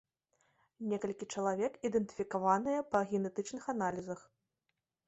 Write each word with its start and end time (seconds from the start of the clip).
Некалькі 0.93 1.27
чалавек 1.35 1.77
ідэнтыфікаваныя 1.91 2.79
па 2.95 2.99
генетычных 3.13 3.63
аналізах. 3.77 4.19